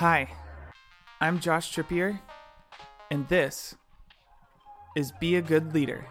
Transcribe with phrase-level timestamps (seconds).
[0.00, 0.30] Hi,
[1.20, 2.20] I'm Josh Trippier,
[3.10, 3.74] and this
[4.96, 6.06] is Be a Good Leader,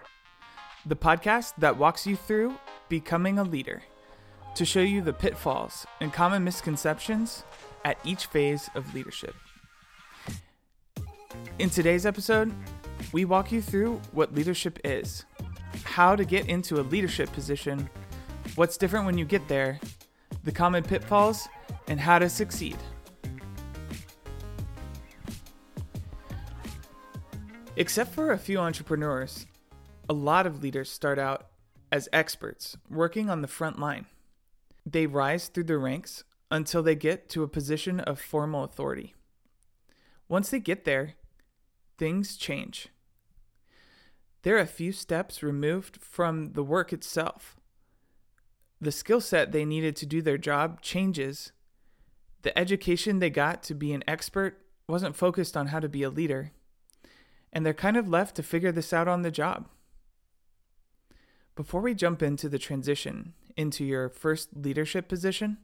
[0.85, 2.53] the podcast that walks you through
[2.87, 3.81] becoming a leader
[4.53, 7.43] to show you the pitfalls and common misconceptions
[7.83, 9.33] at each phase of leadership.
[11.57, 12.53] In today's episode,
[13.11, 15.25] we walk you through what leadership is,
[15.83, 17.89] how to get into a leadership position,
[18.53, 19.79] what's different when you get there,
[20.43, 21.49] the common pitfalls,
[21.87, 22.77] and how to succeed.
[27.79, 29.45] Except for a few entrepreneurs,
[30.09, 31.47] a lot of leaders start out
[31.93, 34.05] as experts working on the front line.
[34.85, 39.15] They rise through the ranks until they get to a position of formal authority.
[40.27, 41.13] Once they get there,
[41.97, 42.89] things change.
[44.41, 47.55] They're a few steps removed from the work itself.
[48.81, 51.53] The skill set they needed to do their job changes.
[52.41, 56.09] The education they got to be an expert wasn't focused on how to be a
[56.09, 56.51] leader,
[57.51, 59.67] and they're kind of left to figure this out on the job.
[61.55, 65.57] Before we jump into the transition into your first leadership position,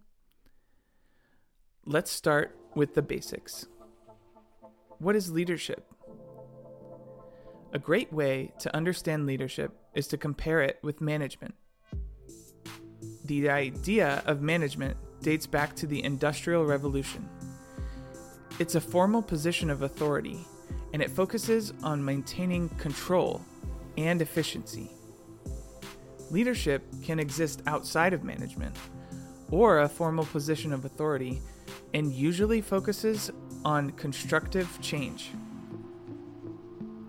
[1.85, 3.67] let's start with the basics.
[4.99, 5.85] What is leadership?
[7.73, 11.55] A great way to understand leadership is to compare it with management.
[13.25, 17.27] The idea of management dates back to the Industrial Revolution.
[18.59, 20.45] It's a formal position of authority,
[20.95, 23.41] and it focuses on maintaining control
[23.97, 24.89] and efficiency.
[26.31, 28.73] Leadership can exist outside of management
[29.51, 31.41] or a formal position of authority
[31.93, 33.29] and usually focuses
[33.65, 35.31] on constructive change.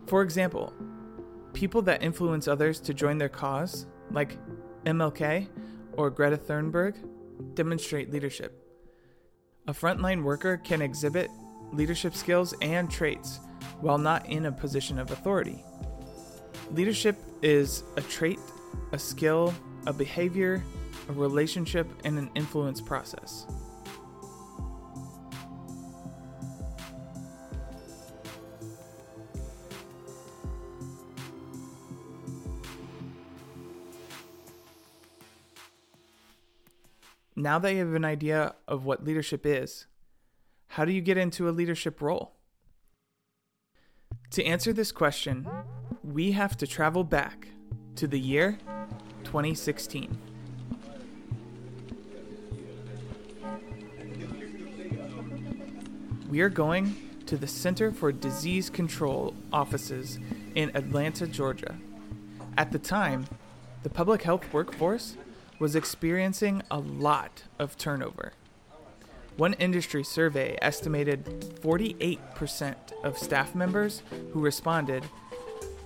[0.09, 0.73] For example,
[1.53, 4.37] people that influence others to join their cause, like
[4.84, 5.47] MLK
[5.93, 6.97] or Greta Thunberg,
[7.55, 8.69] demonstrate leadership.
[9.69, 11.31] A frontline worker can exhibit
[11.71, 13.38] leadership skills and traits
[13.81, 15.65] while not in a position of authority.
[16.72, 18.39] Leadership is a trait,
[18.93, 19.55] a skill,
[19.87, 20.62] a behavior,
[21.09, 23.47] a relationship, and an influence process.
[37.38, 39.87] Now that you have an idea of what leadership is,
[40.69, 42.36] how do you get into a leadership role?
[44.31, 45.48] To answer this question,
[46.03, 47.48] we have to travel back
[47.97, 48.59] to the year
[49.25, 50.19] 2016.
[56.28, 60.19] We are going to the Center for Disease Control offices
[60.54, 61.76] in Atlanta, Georgia.
[62.58, 63.26] At the time,
[63.82, 65.16] the public health workforce
[65.58, 68.32] was experiencing a lot of turnover.
[69.37, 71.25] One industry survey estimated
[71.63, 74.03] 48% of staff members
[74.33, 75.05] who responded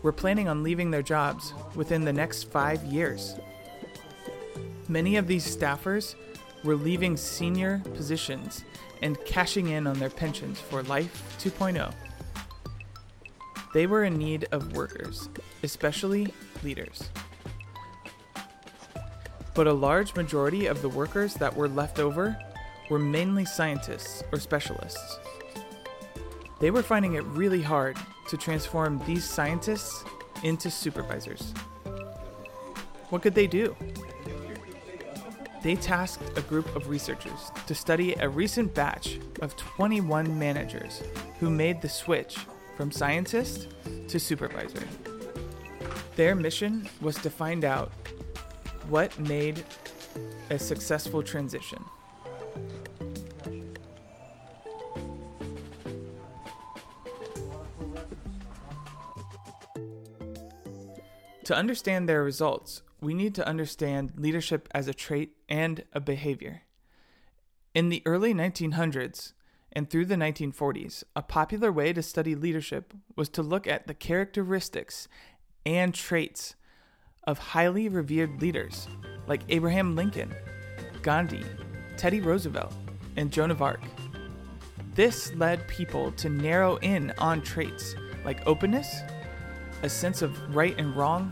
[0.03, 3.35] were planning on leaving their jobs within the next five years.
[4.89, 6.15] Many of these staffers
[6.65, 8.65] were leaving senior positions
[9.03, 11.93] and cashing in on their pensions for Life 2.0.
[13.75, 15.29] They were in need of workers,
[15.63, 16.33] especially
[16.63, 17.11] leaders
[19.55, 22.37] but a large majority of the workers that were left over
[22.91, 25.19] were mainly scientists or specialists.
[26.59, 27.97] They were finding it really hard
[28.29, 30.05] to transform these scientists
[30.43, 31.55] into supervisors.
[33.09, 33.75] What could they do?
[35.63, 41.03] They tasked a group of researchers to study a recent batch of 21 managers
[41.39, 42.37] who made the switch
[42.77, 43.69] from scientist
[44.09, 44.87] to supervisor.
[46.17, 47.93] Their mission was to find out
[48.89, 49.65] what made
[50.51, 51.85] a successful transition?
[61.51, 66.63] To understand their results, we need to understand leadership as a trait and a behavior.
[67.75, 69.33] In the early 1900s
[69.73, 73.95] and through the 1940s, a popular way to study leadership was to look at the
[73.95, 75.09] characteristics
[75.67, 76.55] and traits
[77.25, 78.87] of highly revered leaders
[79.27, 80.33] like Abraham Lincoln,
[81.03, 81.45] Gandhi,
[82.01, 82.73] Teddy Roosevelt,
[83.17, 83.83] and Joan of Arc.
[84.95, 87.95] This led people to narrow in on traits
[88.25, 89.03] like openness,
[89.83, 91.31] a sense of right and wrong,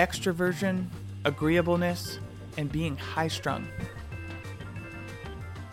[0.00, 0.86] extroversion,
[1.24, 2.18] agreeableness,
[2.58, 3.68] and being high strung.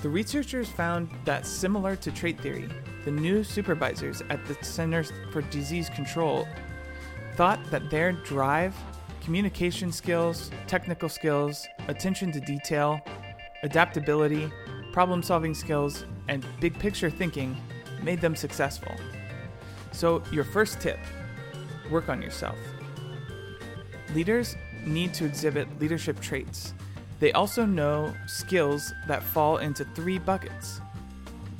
[0.04, 2.70] The researchers found that, similar to trait theory,
[3.04, 6.48] the new supervisors at the Centers for Disease Control
[7.34, 8.76] thought that their drive
[9.28, 13.02] communication skills, technical skills, attention to detail,
[13.64, 14.52] adaptability,
[14.92, 17.56] problem solving skills, and big picture thinking
[18.04, 18.94] made them successful.
[19.92, 21.00] So, your first tip
[21.90, 22.58] work on yourself.
[24.14, 24.56] Leaders
[24.86, 26.74] need to exhibit leadership traits.
[27.20, 30.82] They also know skills that fall into three buckets.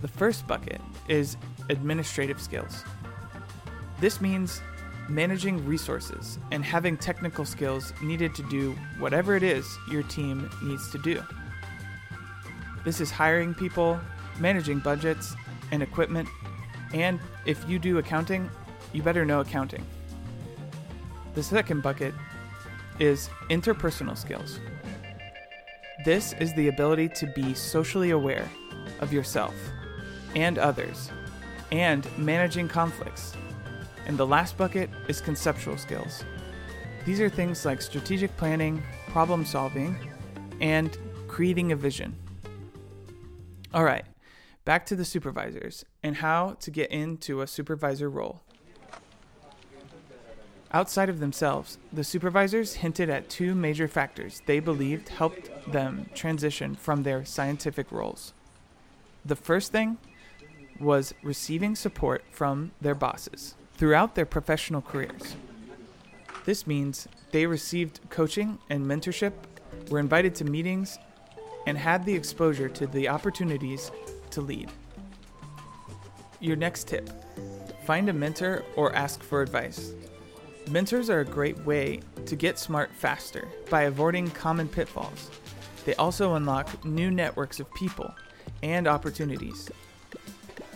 [0.02, 1.38] The first bucket is
[1.70, 2.84] administrative skills.
[4.00, 4.62] This means
[5.10, 10.92] managing resources and having technical skills needed to do whatever it is your team needs
[10.92, 11.24] to do.
[12.84, 14.00] This is hiring people,
[14.40, 15.36] managing budgets
[15.72, 16.30] and equipment,
[16.94, 18.50] and if you do accounting,
[18.94, 19.86] you better know accounting.
[21.34, 22.14] The second bucket
[23.00, 24.60] is interpersonal skills.
[26.06, 28.50] This is the ability to be socially aware
[29.00, 29.54] of yourself
[30.36, 31.12] and others
[31.72, 33.34] and managing conflicts.
[34.06, 36.24] And the last bucket is conceptual skills.
[37.06, 39.98] These are things like strategic planning, problem solving,
[40.62, 40.98] and
[41.28, 42.16] creating a vision.
[43.74, 44.06] All right,
[44.64, 48.42] back to the supervisors and how to get into a supervisor role.
[50.72, 56.76] Outside of themselves, the supervisors hinted at two major factors they believed helped them transition
[56.76, 58.34] from their scientific roles.
[59.26, 59.98] The first thing
[60.80, 65.36] was receiving support from their bosses throughout their professional careers.
[66.46, 69.34] This means they received coaching and mentorship,
[69.90, 70.98] were invited to meetings,
[71.68, 73.92] and had the exposure to the opportunities
[74.32, 74.72] to lead.
[76.40, 77.10] Your next tip
[77.86, 79.94] find a mentor or ask for advice.
[80.70, 85.30] Mentors are a great way to get smart faster by avoiding common pitfalls.
[85.86, 88.14] They also unlock new networks of people
[88.64, 89.70] and opportunities.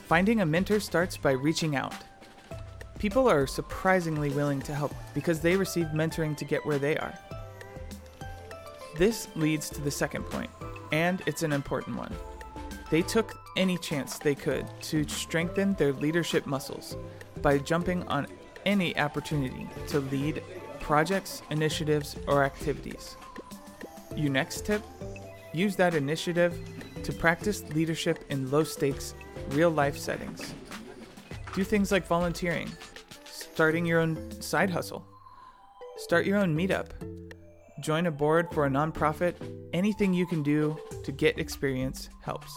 [0.08, 1.96] Finding a mentor starts by reaching out.
[3.00, 7.14] People are surprisingly willing to help because they receive mentoring to get where they are.
[8.98, 10.50] This leads to the second point,
[10.92, 12.14] and it's an important one.
[12.90, 16.98] They took any chance they could to strengthen their leadership muscles
[17.42, 18.28] by jumping on
[18.66, 20.44] any opportunity to lead
[20.80, 23.16] projects, initiatives, or activities.
[24.16, 24.84] Your next tip
[25.54, 26.58] use that initiative
[27.04, 29.16] to practice leadership in low stakes,
[29.50, 30.54] real life settings.
[31.54, 32.70] Do things like volunteering,
[33.26, 35.06] starting your own side hustle,
[35.98, 36.88] start your own meetup,
[37.82, 39.36] join a board for a nonprofit.
[39.74, 42.52] Anything you can do to get experience helps.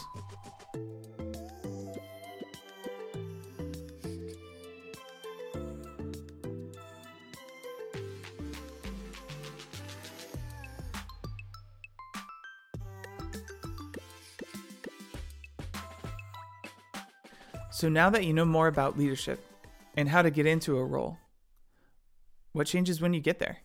[17.71, 19.45] So now that you know more about leadership
[19.97, 21.19] and how to get into a role,
[22.53, 23.64] what changes when you get there?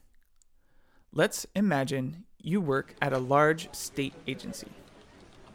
[1.11, 4.67] Let's imagine you work at a large state agency.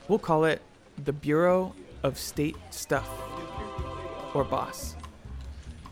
[0.09, 0.61] We'll call it
[1.05, 3.09] the Bureau of State Stuff,
[4.35, 4.97] or BOSS.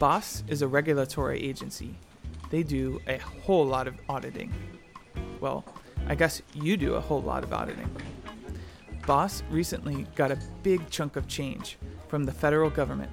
[0.01, 1.95] BOSS is a regulatory agency.
[2.51, 4.53] They do a whole lot of auditing.
[5.41, 5.65] Well,
[6.09, 7.89] I guess you do a whole lot of auditing.
[9.07, 11.79] BOSS recently got a big chunk of change
[12.09, 13.13] from the federal government,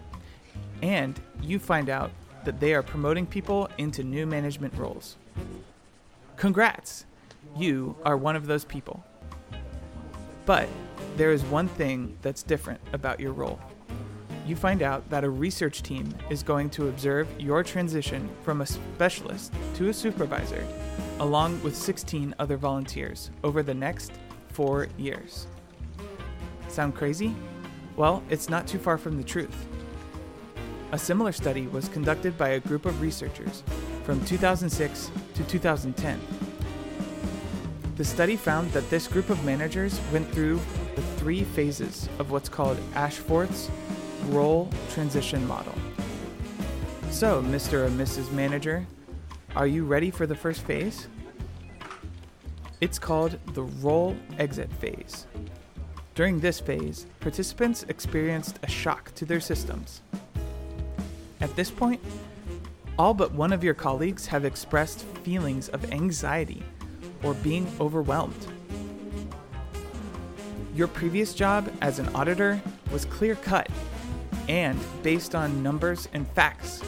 [0.82, 2.10] and you find out
[2.44, 5.16] that they are promoting people into new management roles.
[6.40, 7.06] Congrats!
[7.58, 9.04] You are one of those people.
[10.46, 10.70] But
[11.18, 13.60] there is one thing that's different about your role.
[14.48, 18.66] You find out that a research team is going to observe your transition from a
[18.66, 20.66] specialist to a supervisor,
[21.20, 24.14] along with 16 other volunteers, over the next
[24.48, 25.46] four years.
[26.70, 27.36] Sound crazy?
[27.98, 29.68] Well, it's not too far from the truth.
[30.94, 33.62] A similar study was conducted by a group of researchers
[34.10, 36.20] from 2006 to 2010.
[37.96, 40.60] The study found that this group of managers went through
[40.96, 43.70] the three phases of what's called Ashforth's
[44.30, 45.76] role transition model.
[47.12, 47.86] So, Mr.
[47.86, 48.32] or Mrs.
[48.32, 48.84] Manager,
[49.56, 51.08] are you ready for the first phase?
[52.82, 55.28] It's called the role exit phase.
[56.16, 60.02] During this phase, participants experienced a shock to their systems.
[61.42, 62.02] At this point,
[63.00, 66.62] all but one of your colleagues have expressed feelings of anxiety
[67.24, 68.46] or being overwhelmed.
[70.76, 73.70] Your previous job as an auditor was clear cut
[74.50, 76.82] and based on numbers and facts.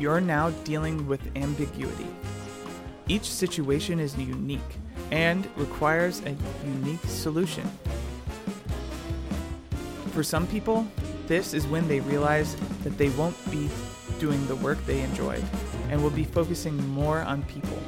[0.00, 2.08] You're now dealing with ambiguity.
[3.06, 4.60] Each situation is unique
[5.12, 7.70] and requires a unique solution.
[10.10, 10.88] For some people,
[11.28, 13.68] this is when they realize that they won't be
[14.18, 15.42] doing the work they enjoy
[15.90, 17.78] and will be focusing more on people.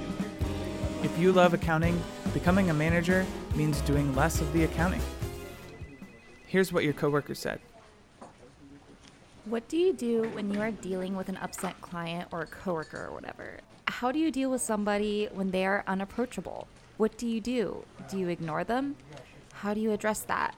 [1.02, 2.00] If you love accounting,
[2.35, 5.00] becoming a manager means doing less of the accounting.
[6.47, 7.61] Here's what your coworker said.
[9.44, 13.06] What do you do when you are dealing with an upset client or a coworker
[13.06, 13.61] or whatever?
[13.87, 16.68] How do you deal with somebody when they are unapproachable?
[16.99, 17.85] What do you do?
[18.11, 18.97] Do you ignore them?
[19.52, 20.54] How do you address that?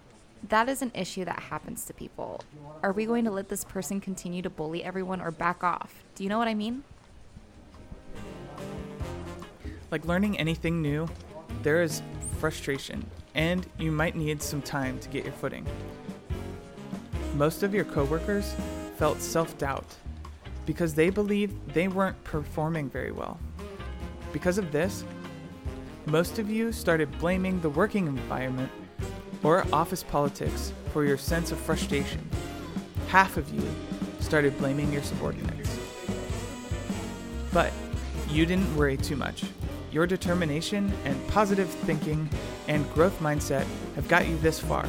[0.49, 2.41] That is an issue that happens to people.
[2.83, 6.03] Are we going to let this person continue to bully everyone or back off?
[6.15, 6.83] Do you know what I mean?
[9.91, 11.09] Like learning anything new,
[11.63, 12.03] there is
[12.39, 13.05] frustration,
[13.35, 15.67] and you might need some time to get your footing.
[17.35, 18.55] Most of your coworkers
[18.97, 19.87] felt self doubt
[20.65, 23.39] because they believed they weren't performing very well.
[24.33, 25.05] Because of this,
[26.07, 28.71] most of you started blaming the working environment
[29.43, 32.29] or office politics for your sense of frustration.
[33.09, 33.63] Half of you
[34.21, 35.79] started blaming your subordinates.
[37.53, 37.73] But
[38.29, 39.45] you didn't worry too much.
[39.91, 42.29] Your determination and positive thinking
[42.69, 43.67] and growth mindset
[43.97, 44.87] have got you this far.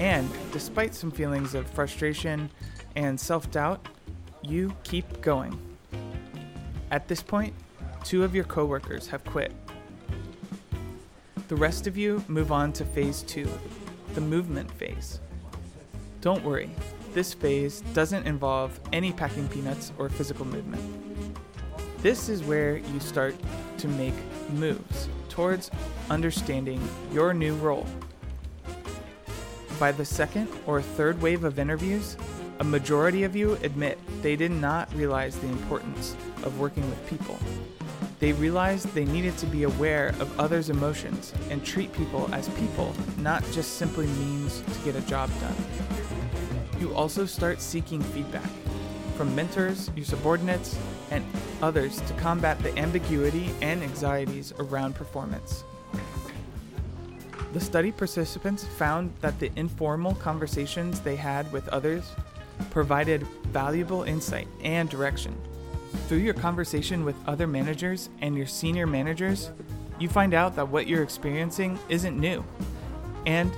[0.00, 2.50] And despite some feelings of frustration
[2.96, 3.86] and self doubt,
[4.42, 5.56] you keep going.
[6.90, 7.54] At this point,
[8.02, 9.52] two of your coworkers have quit.
[11.48, 13.46] The rest of you move on to phase two,
[14.14, 15.20] the movement phase.
[16.22, 16.70] Don't worry,
[17.12, 20.82] this phase doesn't involve any packing peanuts or physical movement.
[21.98, 23.34] This is where you start
[23.76, 24.14] to make
[24.54, 25.70] moves towards
[26.08, 26.80] understanding
[27.12, 27.86] your new role.
[29.78, 32.16] By the second or third wave of interviews,
[32.60, 37.38] a majority of you admit they did not realize the importance of working with people.
[38.24, 42.94] They realized they needed to be aware of others' emotions and treat people as people,
[43.18, 45.54] not just simply means to get a job done.
[46.80, 48.48] You also start seeking feedback
[49.18, 50.78] from mentors, your subordinates,
[51.10, 51.22] and
[51.60, 55.62] others to combat the ambiguity and anxieties around performance.
[57.52, 62.10] The study participants found that the informal conversations they had with others
[62.70, 65.38] provided valuable insight and direction.
[66.08, 69.50] Through your conversation with other managers and your senior managers,
[69.98, 72.44] you find out that what you're experiencing isn't new
[73.26, 73.50] and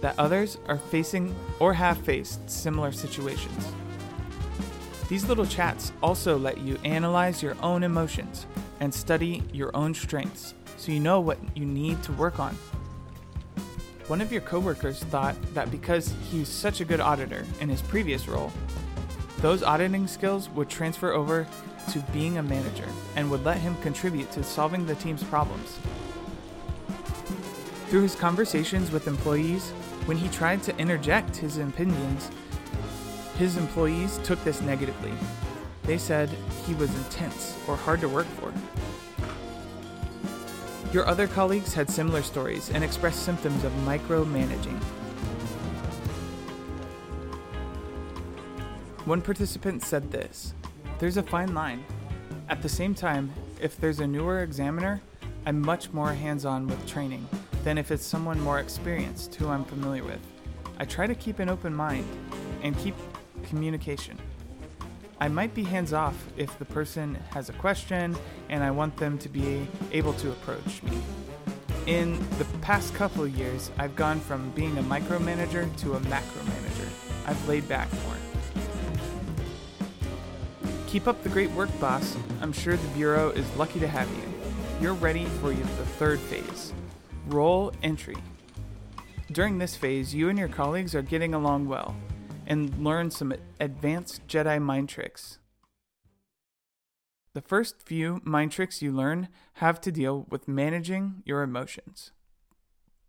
[0.00, 3.72] that others are facing or have faced similar situations.
[5.08, 8.46] These little chats also let you analyze your own emotions
[8.78, 12.56] and study your own strengths so you know what you need to work on.
[14.06, 18.26] One of your coworkers thought that because he's such a good auditor in his previous
[18.26, 18.52] role,
[19.40, 21.46] those auditing skills would transfer over
[21.90, 25.78] to being a manager and would let him contribute to solving the team's problems.
[27.88, 29.70] Through his conversations with employees,
[30.04, 32.30] when he tried to interject his opinions,
[33.38, 35.12] his employees took this negatively.
[35.84, 36.28] They said
[36.66, 38.52] he was intense or hard to work for.
[40.92, 44.80] Your other colleagues had similar stories and expressed symptoms of micromanaging.
[49.10, 50.54] One participant said this
[51.00, 51.84] There's a fine line.
[52.48, 55.02] At the same time, if there's a newer examiner,
[55.44, 57.26] I'm much more hands on with training
[57.64, 60.20] than if it's someone more experienced who I'm familiar with.
[60.78, 62.06] I try to keep an open mind
[62.62, 62.94] and keep
[63.48, 64.16] communication.
[65.20, 68.14] I might be hands off if the person has a question
[68.48, 70.96] and I want them to be able to approach me.
[71.86, 76.88] In the past couple years, I've gone from being a micromanager to a macro manager.
[77.26, 78.29] I've laid back more.
[80.90, 82.16] Keep up the great work, boss.
[82.40, 84.24] I'm sure the Bureau is lucky to have you.
[84.80, 86.72] You're ready for the third phase
[87.28, 88.16] role entry.
[89.30, 91.94] During this phase, you and your colleagues are getting along well
[92.44, 95.38] and learn some advanced Jedi mind tricks.
[97.34, 102.10] The first few mind tricks you learn have to deal with managing your emotions.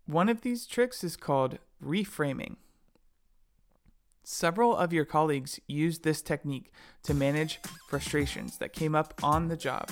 [0.06, 2.58] One of these tricks is called reframing.
[4.24, 6.72] Several of your colleagues used this technique
[7.04, 7.60] to manage
[7.90, 9.90] frustrations that came up on the job.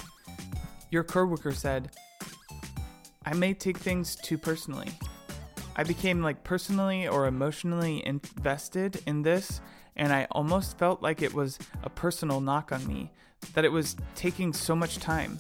[0.92, 1.92] Your coworker said,
[3.26, 4.90] I may take things too personally.
[5.76, 9.62] I became like personally or emotionally invested in this,
[9.96, 13.12] and I almost felt like it was a personal knock on me,
[13.54, 15.40] that it was taking so much time.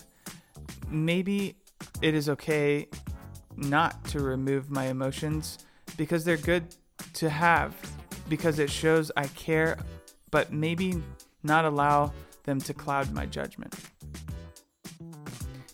[0.89, 1.55] Maybe
[2.01, 2.87] it is okay
[3.55, 5.59] not to remove my emotions
[5.97, 6.75] because they're good
[7.13, 7.75] to have,
[8.29, 9.77] because it shows I care,
[10.31, 11.01] but maybe
[11.43, 13.75] not allow them to cloud my judgment.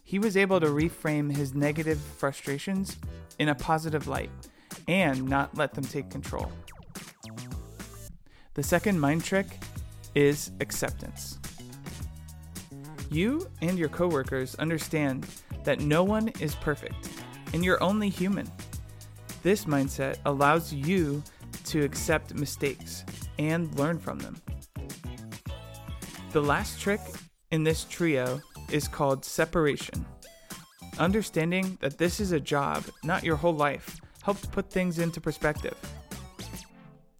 [0.03, 2.95] He was able to reframe his negative frustrations
[3.39, 4.29] in a positive light
[4.87, 6.51] and not let them take control.
[8.53, 9.47] The second mind trick
[10.13, 11.39] is acceptance.
[13.11, 15.27] You and your coworkers understand
[15.63, 17.09] that no one is perfect
[17.53, 18.49] and you're only human.
[19.43, 21.23] This mindset allows you
[21.65, 23.03] to accept mistakes
[23.37, 24.41] and learn from them.
[26.31, 27.01] The last trick
[27.51, 28.41] in this trio
[28.71, 30.05] is called separation.
[30.97, 35.77] Understanding that this is a job, not your whole life, helped put things into perspective.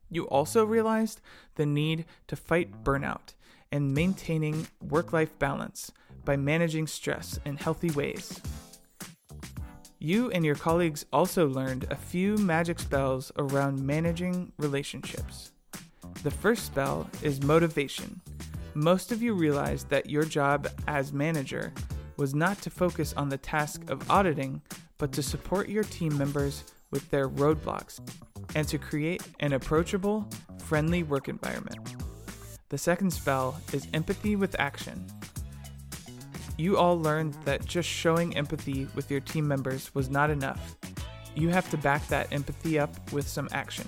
[0.10, 1.22] You also realized
[1.56, 3.34] the need to fight burnout
[3.72, 5.92] and maintaining work life balance
[6.24, 8.42] by managing stress in healthy ways.
[10.06, 15.52] You and your colleagues also learned a few magic spells around managing relationships.
[16.22, 18.22] The first spell is motivation.
[18.76, 21.74] Most of you realized that your job as manager
[22.18, 24.62] was not to focus on the task of auditing,
[25.00, 28.00] but to support your team members with their roadblocks
[28.54, 31.80] and to create an approachable, friendly work environment.
[32.70, 35.08] The second spell is empathy with action.
[36.58, 40.78] You all learned that just showing empathy with your team members was not enough.
[41.36, 43.88] You have to back that empathy up with some action.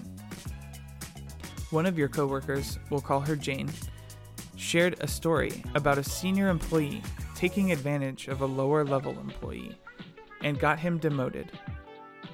[1.71, 3.69] One of your coworkers, we'll call her Jane,
[4.57, 7.01] shared a story about a senior employee
[7.35, 9.77] taking advantage of a lower level employee
[10.41, 11.51] and got him demoted.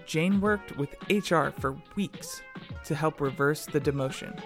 [0.06, 2.42] Jane worked with HR for weeks
[2.86, 4.42] to help reverse the demotion.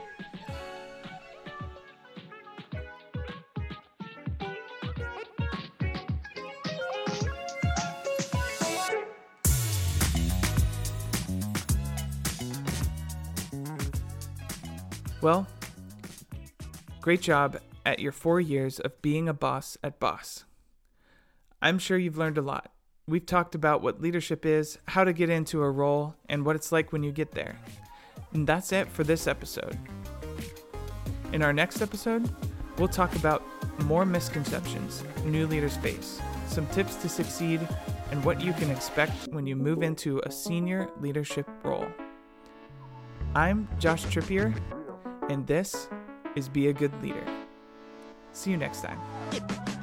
[15.28, 15.46] Well,
[17.02, 20.46] great job at your four years of being a boss at Boss.
[21.62, 22.72] I'm sure you've learned a lot.
[23.10, 26.72] We've talked about what leadership is, how to get into a role, and what it's
[26.72, 27.60] like when you get there.
[28.32, 29.78] And that's it for this episode.
[31.34, 32.34] In our next episode,
[32.78, 33.44] we'll talk about
[33.84, 37.60] more misconceptions new leaders face, some tips to succeed,
[38.12, 41.88] and what you can expect when you move into a senior leadership role.
[43.36, 44.58] I'm Josh Trippier,
[45.30, 45.88] and this
[46.36, 47.26] is Be a Good Leader.
[48.34, 49.77] See you next time.